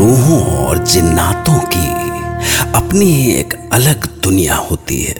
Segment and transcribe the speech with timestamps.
[0.00, 1.88] रूहों और जिन्नातों की
[2.74, 5.14] अपनी एक अलग दुनिया होती है।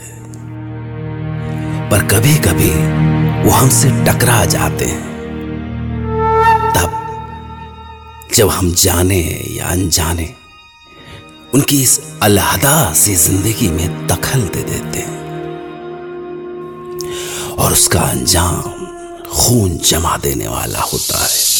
[1.90, 2.70] पर कभी कभी
[3.44, 5.02] वो हमसे टकरा जाते हैं।
[6.76, 6.90] तब
[8.34, 9.20] जब हम जाने
[9.50, 10.34] या अनजाने,
[11.54, 15.18] उनकी इस अलहदा सी ज़िंदगी में दखल दे देते हैं।
[17.58, 18.62] और उसका अंजाम
[19.32, 21.50] खून जमा देने वाला होता है।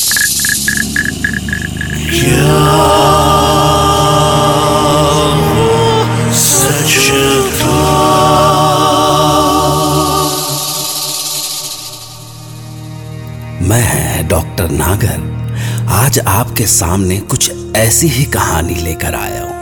[16.10, 19.52] आज आपके सामने कुछ ऐसी ही कहानी लेकर आया हूँ।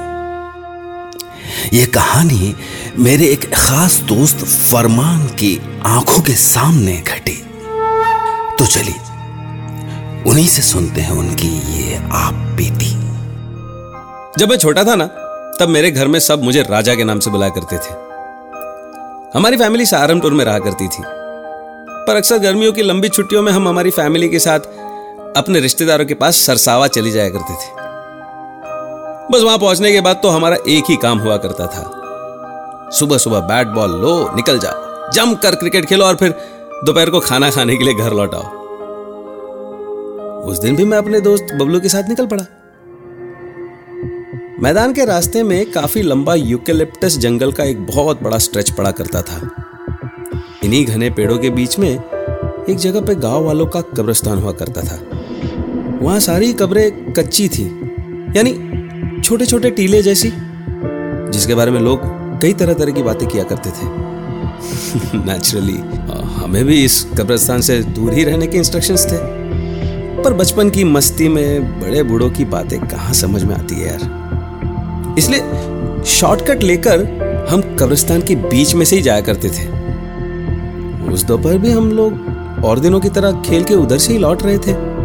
[1.75, 2.57] यह कहानी
[2.99, 7.45] मेरे एक खास दोस्त फरमान की आँखों के सामने घटी।
[8.59, 8.95] तो चलिए,
[10.31, 12.91] उन्हीं से सुनते हैं उनकी ये आप बीती।
[14.39, 15.07] जब मैं छोटा था ना,
[15.61, 17.95] तब मेरे घर में सब मुझे राजा के नाम से बुलाया करते थे।
[19.39, 21.03] हमारी फैमिली सहारनपुर में रहा करती थी।
[22.07, 24.61] पर अक्सर गर्मियों की लंबी छुट्टियों में हम हमारी फैमिली के साथ
[25.37, 27.77] अपने रिश्तेदारों के पास सरसावा चली जाया करते थे।
[29.33, 33.41] बस वहाँ पहुँचने के बाद तो हमारा एक ही काम हुआ करता था। सुबह सुबह
[33.41, 36.35] बैट बॉल लो, निकल जाओ, जम कर क्रिकेट खेलो और फिर
[36.85, 38.57] दोपहर को खाना खाने के लिए घर लौट आओ।
[40.45, 42.45] उस दिन भी मैं अपने दोस्त बबलू के साथ निकल पड़ा।
[44.63, 49.23] मैदान के रास्ते में काफ़ी लंबा यूकेलिप्टस जंगल का एक बहुत बड़ा स्ट्रेच पड़ा करता
[49.23, 49.41] था।
[50.65, 54.81] इन्हीं घने पेड़ों के बीच में एक जगह पे गाँव वालों का कब्रिस्तान हुआ करता
[54.83, 54.99] था।
[56.03, 57.65] वहाँ सारी कब्रें कच्ची थी,
[58.37, 58.53] यानी
[59.21, 60.33] छोटे छोटे टीले जैसी,
[61.33, 62.01] जिसके बारे में लोग
[62.43, 63.87] कई तरह तरह की बातें किया करते थे।
[65.25, 65.77] नेचुरली
[66.35, 69.17] हमें भी इस कब्रिस्तान से दूर ही रहने के इंस्ट्रक्शंस थे।
[70.23, 75.15] पर बचपन की मस्ती में बड़े बूढ़ों की बातें कहाँ समझ में आती है यार?
[75.19, 75.41] इसलिए
[76.05, 77.05] शॉर्टकट लेकर
[77.51, 79.67] हम कब्रिस्तान के बीच में से ही जाया करते थे।
[81.13, 82.13] उस दोपहर भी हम लोग
[82.65, 84.98] और दिनों की तरह खेल के उधर से ही लौट रहे थे।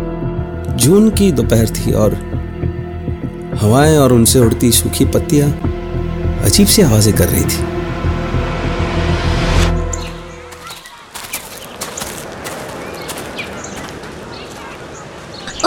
[0.78, 2.14] जून की दोपहर थी और
[3.62, 5.50] हवाएँ और उनसे उड़ती सूखी पत्तियाँ
[6.46, 7.72] अजीब सी आवाज़ें कर रही थी।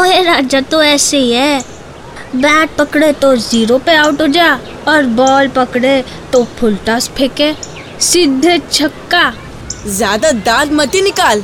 [0.00, 1.60] ओए राजा तो ऐसे ही है।
[2.36, 4.52] बैट पकड़े तो ज़ीरो पे आउट हो जा
[4.88, 6.02] और बॉल पकड़े
[6.32, 7.52] तो फुल टॉस फेंके।
[8.02, 9.32] सीधे छक्का।
[9.88, 11.42] ज़्यादा दांत मत ही निकाल।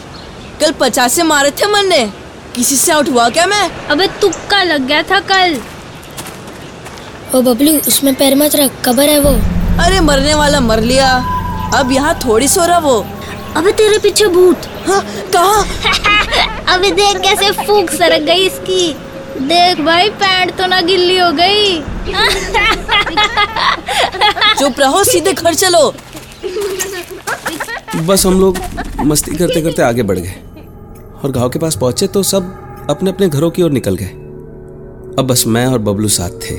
[0.61, 2.05] कल पचास से मारे थे मन ने।
[2.55, 3.71] किसी से आउट हुआ क्या मैं?
[3.91, 5.61] अबे तुक्का लग गया था कल।
[7.35, 9.31] ओ बबलू उसमें पैर मत रख कबर है वो।
[9.85, 11.13] अरे मरने वाला मर लिया।
[11.75, 13.07] अब यहाँ थोड़ी सो रहा वो।
[13.57, 15.03] अबे तेरे पीछे भूत। हाँ,
[15.37, 16.75] कहा?
[16.75, 18.95] अबे देख कैसे फूक सरक गई इसकी।
[19.49, 21.83] देख भाई पैंट तो ना गिल्ली हो गई।
[24.59, 25.95] चुप रहो सीधे घर चलो।
[28.07, 28.59] बस हम लोग
[29.07, 30.35] मस्ती करते करते आगे बढ़ गए।
[31.25, 34.07] और गाँव के पास पहुँचे तो सब अपने अपने घरों की ओर निकल गए।
[35.19, 36.55] अब बस मैं और बबलू साथ थे।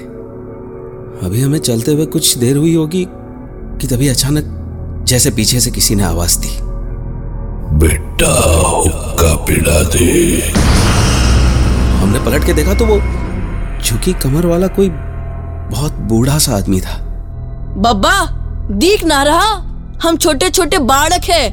[1.26, 5.96] अभी हमें चलते हुए कुछ देर हुई होगी कि तभी अचानक जैसे पीछे से किसी
[5.96, 6.58] ने आवाज़ दी।
[7.78, 8.32] बेटा
[8.70, 10.40] हुक्का पिला दे।
[11.98, 12.98] हमने पलट के देखा तो वो
[13.82, 16.98] झुकी कमर वाला कोई बहुत बूढ़ा सा आदमी था।
[17.78, 18.26] बब्बा
[18.72, 19.54] दीख ना रहा
[20.04, 21.50] हम छोटे छोटे बाड़क है।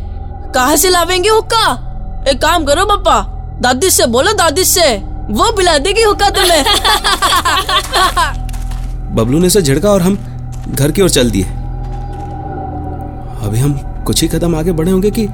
[0.53, 1.90] कहा से लावेंगे हुक्का?
[2.29, 3.21] एक काम करो पापा
[3.61, 4.97] दादी से बोलो दादी से।
[5.31, 6.65] वो पिला देगी हुक्का तुम्हें।
[9.15, 10.19] बबलू ने उसे झिड़का और हम
[10.75, 11.45] घर की ओर चल दिए।
[13.47, 13.73] अभी हम
[14.07, 15.27] कुछ ही कदम आगे बढ़े होंगे कि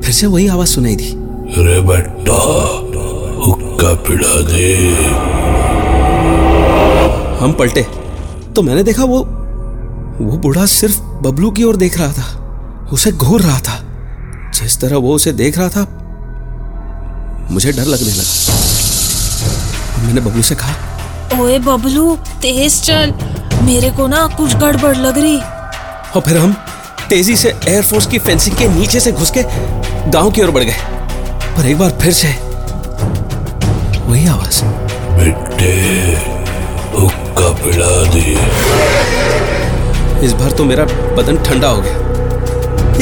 [0.00, 2.32] फिर से वही आवाज़ सुनाई दी। अरे बेटा
[3.46, 4.94] हुक्का पिला दे।
[7.44, 7.86] हम पलटे।
[8.56, 9.18] तो मैंने देखा वो
[10.20, 13.91] वो बूढ़ा सिर्फ़ बबलू की ओर देख रहा था। उसे घूर रहा था।
[14.54, 15.82] जिस तरह वो उसे देख रहा था
[17.50, 18.32] मुझे डर लगने लगा।
[20.02, 23.12] मैंने बबलू से कहा ओए बबलू तेज चल।
[23.62, 26.52] मेरे को ना कुछ गड़बड़ लग रही। और फिर हम
[27.08, 29.42] तेज़ी से एयरफोर्स की फेंसिंग के नीचे से घुस के
[30.10, 30.76] गाँव की ओर बढ़ गए।
[31.56, 32.28] पर एक बार फिर से
[34.02, 34.62] वही आवाज़।
[35.18, 35.72] बेटे
[36.98, 38.26] हुक्का पिला दे।
[40.26, 40.84] इस बार तो मेरा
[41.16, 41.96] बदन ठंडा हो गया।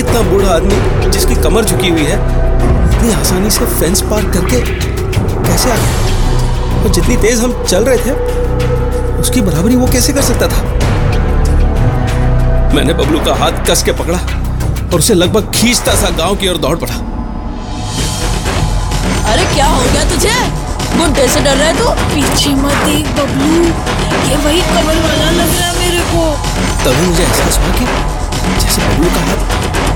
[0.01, 2.17] इतना बूढ़ा आदमी जिसकी कमर झुकी हुई है
[2.87, 6.83] इतनी आसानी से फेंस पार करके कैसे आ गया?
[6.83, 8.13] और जितनी तेज हम चल रहे थे
[9.21, 10.63] उसकी बराबरी वो कैसे कर सकता था?
[12.75, 14.19] मैंने बबलू का हाथ कस के पकड़ा
[14.93, 16.95] और उसे लगभग खींचता सा गाँव की ओर दौड़ पड़ा।
[19.33, 20.35] अरे क्या हो गया तुझे?
[20.97, 21.91] बुढ़े से डर रहे तू?
[22.15, 23.65] पीछे मत देख बबलू।
[24.31, 26.25] ये वही कमल वाला लग रहा है मेरे को।
[26.85, 27.85] तभी मुझे एहसास हुआ कि
[28.63, 29.41] जैसे बबलू का हाथ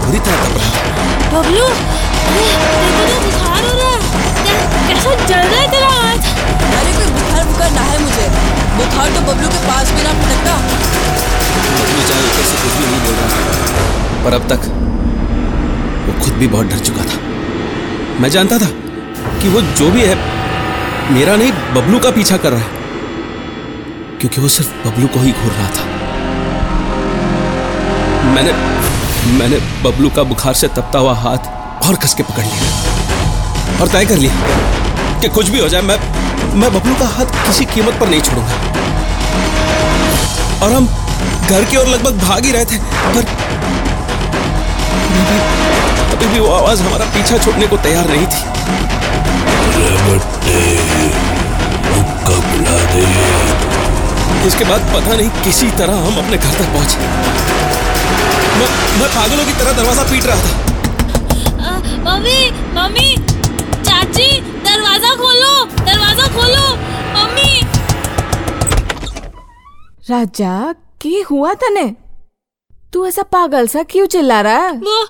[0.04, 0.70] बुरी तरह दब रहा
[1.34, 1.66] बबलू
[2.24, 3.98] अरे तेरे को तो बुखार हो रहा है।
[4.88, 6.22] कैसा जल रहा है तेरा हाथ?
[6.78, 8.26] अरे कोई बुखार बुखार ना है मुझे।
[8.76, 10.54] बुखार तो बबलू के पास भी ना फटकता
[11.78, 14.60] बबलू चाहे ऊपर से कुछ भी नहीं बोल रहा था। पर अब तक
[16.06, 17.16] वो खुद भी बहुत डर चुका था।
[18.20, 18.70] मैं जानता था
[19.42, 20.16] कि वो जो भी है
[21.12, 22.82] मेरा नहीं बबलू का पीछा कर रहा है।
[24.20, 25.84] क्योंकि वो सिर्फ़ बबलू को ही घूर रहा था।
[28.24, 28.52] मैंने
[29.32, 31.38] मैंने बबलू का बुखार से तपता हुआ हाथ
[31.86, 32.72] और कस के पकड़ लिया
[33.80, 34.34] और तय कर लिया
[35.20, 35.98] कि कुछ भी हो जाए, मैं
[36.54, 38.52] मैं बबलू का हाथ किसी कीमत पर नहीं छोड़ूँगा।
[40.66, 40.86] और हम
[41.50, 43.24] घर की ओर लगभग भाग ही रहे थे, पर
[46.16, 48.54] अभी भी- वो आवाज़ हमारा पीछा छोड़ने को तैयार नहीं थी।
[54.46, 57.24] इसके बाद पता नहीं किसी तरह हम अपने घर तक पहुँचे।
[58.58, 58.68] मैं
[59.00, 60.62] मैं पागलों की तरह दरवाज़ा पीट रहा था।
[62.04, 62.40] मम्मी
[62.74, 63.16] मम्मी
[63.82, 64.28] चाची
[64.64, 66.66] दरवाज़ा खोलो दरवाज़ा खोलो
[67.14, 67.52] मम्मी।
[70.10, 70.72] राजा
[71.02, 71.86] की हुआ तने?
[72.92, 74.72] तू ऐसा पागल सा क्यों चिल्ला रहा है?
[74.72, 75.02] वो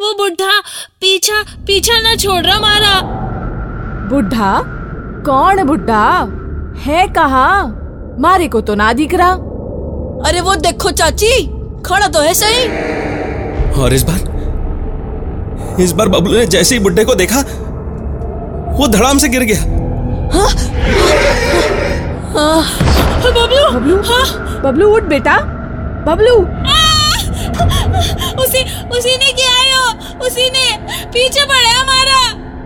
[0.00, 0.60] वो बुढ़ा
[1.00, 3.00] पीछा पीछा ना छोड़ रहा मारा।
[4.10, 4.52] बुढ़ा?
[5.26, 6.06] कौन बुढ़ा?
[6.84, 7.48] है कहा?
[8.20, 9.32] मारे को तो ना दिख रहा।
[10.28, 11.34] अरे वो देखो चाची
[11.86, 12.64] खड़ा तो है सही।
[13.82, 14.32] और इस बार
[15.80, 17.40] इस बार बबलू ने जैसे ही बुड्ढे को देखा
[18.78, 19.62] वो धड़ाम से गिर गया।
[23.24, 23.96] बबलू बबलू
[24.62, 25.36] बबलू उठ बेटा
[26.06, 26.36] बबलू।
[28.42, 29.64] उसी उसी ने किया है
[30.26, 30.66] उसी ने
[31.06, 32.18] पीछे पड़ा है हमारा।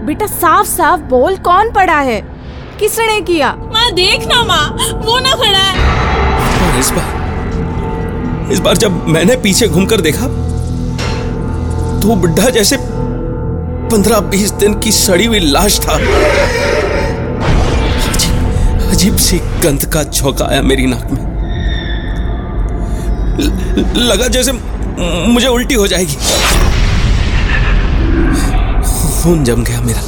[0.07, 2.21] बेटा साफ़ साफ़ बोल कौन पड़ा है?
[2.81, 3.53] किसने किया?
[3.73, 4.67] माँ देख ना माँ
[4.97, 7.28] वो ना खड़ा है। इस बार
[8.53, 10.27] इस बार जब मैंने पीछे घूमकर देखा
[12.01, 12.77] तो बुढ़ा जैसे
[13.91, 15.93] पंद्रह बीस दिन की सड़ी हुई लाश था।
[18.91, 21.29] अजीब सी गंध का झोंका आया मेरी नाक में।
[23.39, 24.53] ल- लगा जैसे
[25.29, 26.15] मुझे उल्टी हो जाएगी।
[29.23, 30.01] खून जम गया मेरा।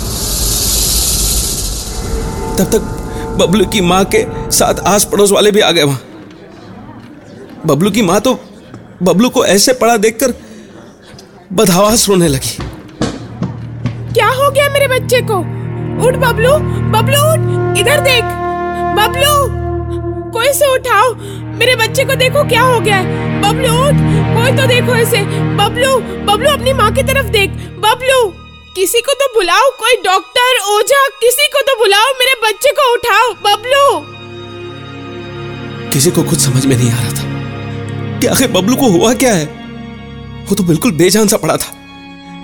[2.59, 2.81] तब तक
[3.39, 6.01] बबलू की माँ के साथ आस पड़ोस वाले भी आ गए वहाँ।
[7.67, 8.33] बबलू की माँ तो
[9.03, 10.35] बबलू को ऐसे पड़ा देखकर
[11.53, 12.57] बदहवास रोने लगी।
[14.15, 15.39] क्या हो गया मेरे बच्चे को?
[16.07, 16.53] उठ बबलू
[16.91, 18.25] बबलू उठ इधर देख।
[18.99, 19.33] बबलू
[20.33, 21.15] कोई से उठाओ।
[21.59, 23.97] मेरे बच्चे को देखो क्या हो गया है। बबलू उठ
[24.35, 25.23] कोई तो देखो इसे।
[25.57, 25.97] बबलू
[26.27, 28.27] बबलू अपनी माँ की तरफ़ देख। बबलू
[28.77, 33.33] किसी को तो बुलाओ कोई डॉक्टर ओझा किसी को तो बुलाओ। मेरे बच्चे को उठाओ।
[33.47, 33.85] बबलू।
[35.91, 37.30] किसी को कुछ समझ में नहीं आ रहा था।
[38.21, 39.45] कि आखिर बबलू को हुआ क्या है?
[40.49, 41.73] वो तो बिल्कुल बेजान सा पड़ा था।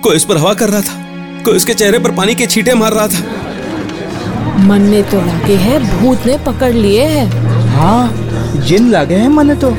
[0.02, 1.04] कोई उस पर हवा कर रहा था
[1.44, 3.20] कोई उसके चेहरे पर पानी के छींटे मार रहा था।
[4.58, 7.26] मन ने तो लागे है भूत ने पकड़ लिए है।
[7.68, 8.12] हाँ
[8.56, 9.70] जिन लागे हैं मने तो।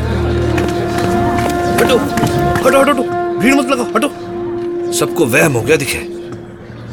[1.77, 3.03] हटो हटो हटो हटो
[3.39, 6.05] भीड़ मत लगाओ हटो। सबको वहम हो गया दिखे।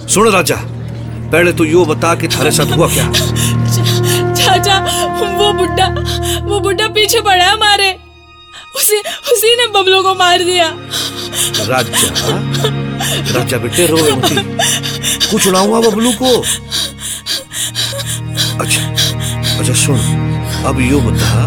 [0.09, 0.57] सुन राजा
[1.33, 3.11] पहले तो यो बता कि थारे साथ हुआ क्या?
[4.35, 4.79] चाचा
[5.39, 5.89] वो बुढ़ा
[6.45, 8.04] वो बुढ़ा पीछे पड़ा है हमारे।
[8.77, 8.99] उसी
[9.33, 10.69] उसी ने बबलू को मार दिया।
[11.69, 12.09] राजा
[13.35, 14.37] राजा बेटे रो मती।
[15.31, 16.33] कुछ ना हुआ बबलू को?
[18.61, 18.83] अच्छा
[19.59, 19.99] अच्छा सुन
[20.67, 21.47] अब यो बता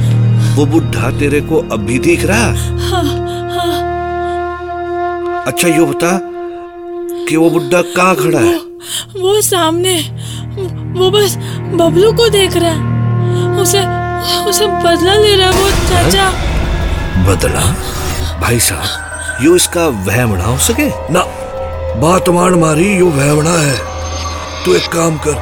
[0.55, 2.47] वो बुढ़ा तेरे को अब भी दिख रहा?
[2.89, 3.03] हाँ,
[3.53, 6.19] हाँ। अच्छा यो बता
[7.27, 8.57] कि वो बुढ़ा कहाँ खड़ा है?
[9.21, 9.97] वो सामने
[10.99, 11.35] वो बस
[11.81, 12.95] बबलू को देख रहा है।
[13.61, 13.81] उसे
[14.49, 16.25] उसे बदला ले रहा है वो चाचा।
[17.27, 17.61] बदला।
[18.39, 21.13] भाई साहब, यो इसका वहमना हो सके?
[21.13, 21.23] ना।
[21.99, 23.77] बात मान मारी, यो वहमना है।
[24.65, 25.35] तू एक काम कर,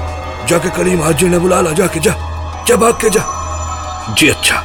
[0.50, 2.12] जाके करीम हाजी ने बुला ला, जाके जा।
[2.68, 4.64] जा भाग के जा। जी अच्छा।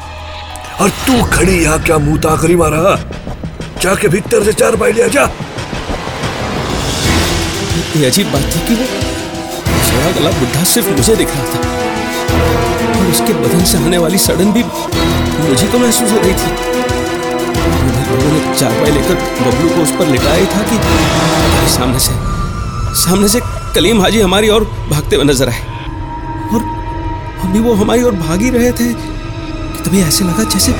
[0.80, 2.96] और तू खड़ी यहाँ क्या मुँह ताकरी मारा?
[3.82, 5.22] जाके भीतर से चार पाई लिया जा।
[7.96, 8.86] ये अजीब बात थी कि वो
[9.84, 14.52] सोया गला बुढ़ा सिर्फ़ मुझे दिख रहा था। और उसके बदन से आने वाली सड़न
[14.52, 14.64] भी
[15.48, 16.89] मुझे तो महसूस हो रही थी।
[18.54, 20.76] चारपाई लेकर बबलू को उस पर लिटाया था कि
[21.72, 22.12] सामने से
[23.02, 23.40] सामने से
[23.74, 25.60] कलीम हाजी हमारी ओर भागते हुए नज़र आए।
[26.52, 26.62] और
[27.44, 30.72] अभी वो हमारी ओर भाग ही रहे थे कि तभी ऐसे लगा जैसे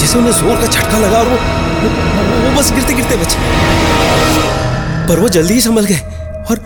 [0.00, 1.88] जैसे उन्हें ज़ोर का झटका लगा और वो, वो,
[2.42, 3.38] वो बस गिरते गिरते बचे।
[5.08, 6.00] पर वो जल्दी ही संभल गए
[6.50, 6.60] और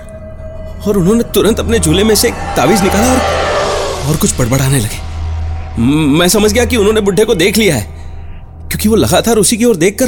[0.86, 3.20] और उन्होंने तुरंत अपने झूले में से एक तावीज निकाला और
[4.08, 5.80] और कुछ बड़बड़ाने लगे।
[6.18, 8.01] मैं समझ गया कि उन्होंने बुढ़े को देख लिया है।
[8.72, 10.06] क्योंकि वो लगातार उसी की ओर देखकर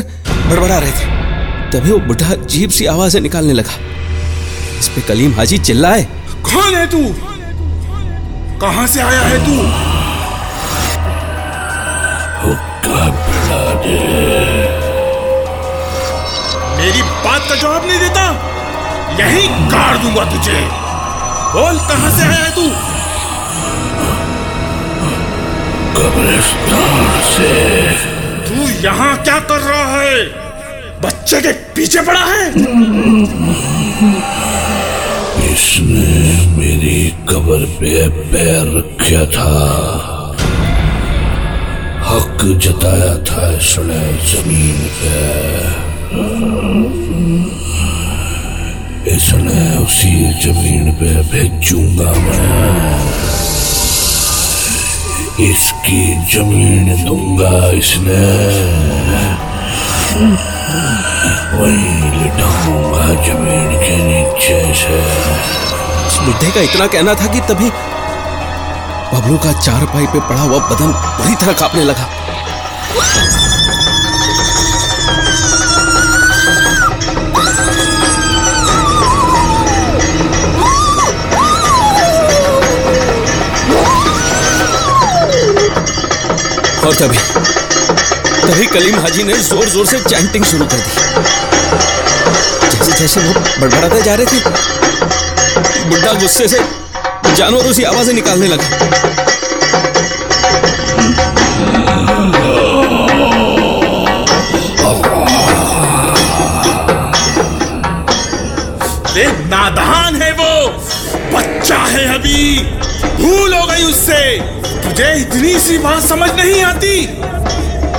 [0.48, 1.06] बड़बड़ा रहे थे।
[1.72, 3.72] तभी वो बुढ़ा अजीब सी आवाज़ें निकालने लगा।
[4.78, 6.02] इस पे कलीम हाजी चिल्लाए
[6.46, 7.00] कौन है तू?
[8.60, 9.56] कहाँ से आया है तू?
[16.78, 18.24] मेरी बात का जवाब नहीं देता।
[19.20, 20.60] यही गाड़ दूँगा तुझे।
[21.52, 22.66] बोल कहाँ से आया है तू?
[26.00, 28.13] कब्रिस्तान से।
[28.48, 30.24] तू यहाँ क्या कर रहा है?
[31.00, 32.48] बच्चे के पीछे पड़ा है।
[35.52, 39.50] इसने मेरी कब्र पे पैर रखा था।
[42.08, 45.18] हक जताया था इसने ज़मीन पे।
[49.16, 53.10] इसने उसी ज़मीन पे भेजूँगा मैं।
[55.40, 58.18] इसकी ज़मीन दूँगा इसने।
[62.18, 65.00] लिटाऊँगा ज़मीन के नीचे से।
[66.26, 67.70] बुढ़े का इतना कहना था कि तभी
[69.10, 72.06] बबलू का चार पाई पे पड़ा हुआ बदन बुरी तरह कांपने लगा।
[86.84, 87.18] और तभी
[88.40, 90.90] तभी कलीम हाजी ने ज़ोर ज़ोर से चैंटिंग शुरू कर दी।
[92.70, 94.40] जैसे जैसे वो बड़बड़ाते जा रहे थे
[95.90, 96.58] बुढ़ा गुस्से से
[97.36, 98.66] जानवरों सी आवाज़ें निकालने लगा।
[109.48, 110.68] नादान है वो,
[111.32, 112.58] बच्चा है अभी,
[113.18, 114.22] भूल हो गई उससे।
[114.94, 117.06] तुझे इतनी सी बात समझ नहीं आती।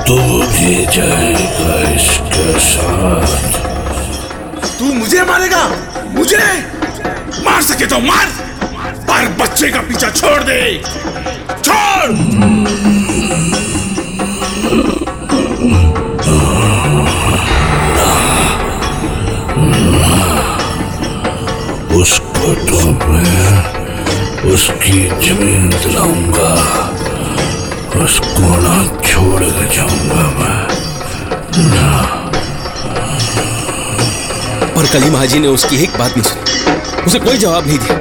[0.07, 3.59] तू भी जाएगा इसके साथ।
[4.79, 5.71] तू मुझे मारेगा।
[6.07, 6.71] मुझे।
[7.45, 8.25] मार सके तो मार।
[8.87, 10.83] पर बच्चे का पीछा छोड़ दे।
[11.63, 12.11] छोड़।
[21.95, 23.74] उसको तो मैं
[24.53, 26.49] उसकी ज़मीन दिलाऊँगा।
[28.03, 28.75] उसको ना
[29.07, 30.61] छोड़ के जाऊँगा मैं।
[31.69, 31.87] ना।
[34.75, 37.97] पर कलीम हाजी ने उसकी एक बात नहीं सुनी। उसे कोई जवाब नहीं दिया।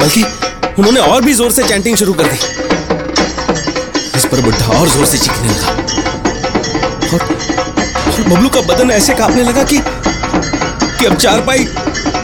[0.00, 0.22] बल्कि
[0.78, 2.38] उन्होंने और भी ज़ोर से चैंटिंग शुरू कर दी।
[4.16, 5.68] इस पर बुढ़ा और ज़ोर से चीखने लगा।
[7.12, 9.78] और बबलू का बदन ऐसे कांपने लगा कि
[10.98, 11.64] कि अब चारपाई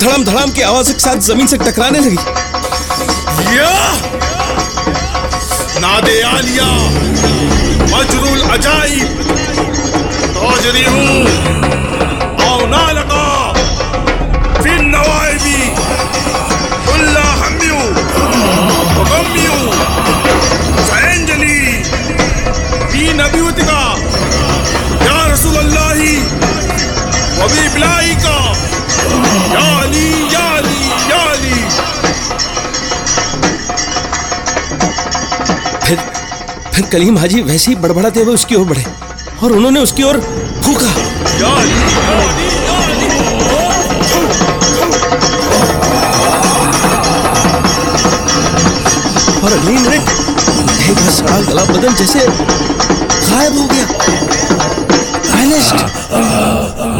[0.00, 2.16] धड़ाम धड़ाम की आवाज़ के साथ ज़मीन से टकराने लगी।
[3.56, 3.74] या
[5.80, 6.68] नादे आलिया
[7.92, 9.22] मजरुल अजाइब
[10.34, 11.69] तोजरी हूँ।
[36.92, 38.84] कलीम हाजी वैसे ही बड़बड़ाते हुए उसकी ओर बढ़े
[39.42, 40.20] और उन्होंने उसकी ओर
[40.64, 40.90] फूका।
[49.44, 50.08] और अगली मिनट
[50.98, 52.26] का सड़ा गला बदन जैसे
[53.28, 53.86] गायब हो गया
[55.30, 56.90] Vanished.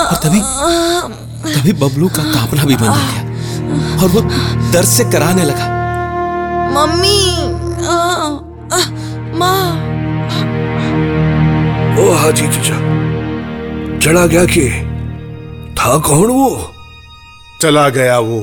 [0.00, 0.40] और तभी
[1.72, 4.20] तभी बबलू का कांपना भी बंद हो गया और वो
[4.72, 5.66] दर्द से कराने लगा।
[6.74, 7.36] मम्मी
[7.86, 7.96] आ,
[8.76, 8.90] आ,
[9.38, 9.72] माँ।
[11.98, 13.00] ओ हाजी चचा
[13.98, 14.70] चला गया कि?
[15.74, 16.74] था कौन वो?
[17.62, 18.40] चला गया वो।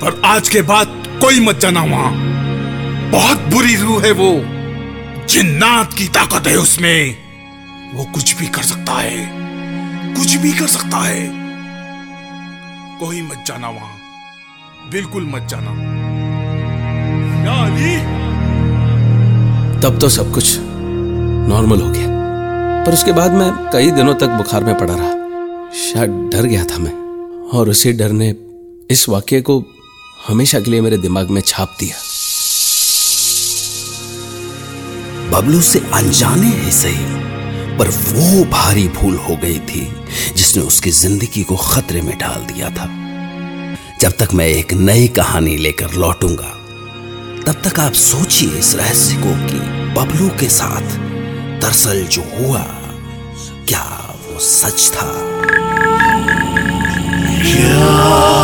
[0.00, 0.86] पर आज के बाद
[1.20, 2.12] कोई मत जाना वहाँ।
[3.10, 4.32] बहुत बुरी रूह है वो।
[5.26, 7.16] जिन्नात की ताकत है उसमें।
[7.94, 9.30] वो कुछ भी कर सकता है।
[10.14, 11.43] कुछ भी कर सकता है।
[13.04, 13.98] कोई मत जाना वहाँ।
[14.90, 15.70] बिल्कुल मत जाना।
[17.44, 17.96] या अली
[19.82, 20.58] तब तो सब कुछ
[21.48, 22.06] नॉर्मल हो गया।
[22.84, 25.10] पर उसके बाद मैं कई दिनों तक बुखार में पड़ा रहा।
[25.72, 26.92] शायद डर गया था मैं।
[27.48, 28.36] और उसी डर ने
[28.90, 29.64] इस वाक्य को
[30.28, 31.96] हमेशा के लिए मेरे दिमाग में छाप दिया।
[35.30, 37.04] बबलू से अनजाने ही सही
[37.78, 40.03] पर वो भारी भूल हो गई थी।
[40.36, 42.88] जिसने उसकी ज़िंदगी को खतरे में डाल दिया था।
[44.00, 46.50] जब तक मैं एक नई कहानी लेकर लौटूँगा,
[47.46, 49.58] तब तक आप सोचिए इस रहस्य को कि
[49.94, 50.96] बबलू के साथ
[51.60, 52.62] दरअसल जो हुआ,
[53.68, 55.06] क्या वो सच था?
[57.76, 58.43] आप